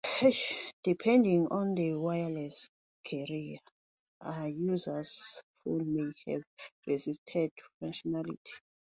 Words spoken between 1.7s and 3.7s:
the wireless carrier,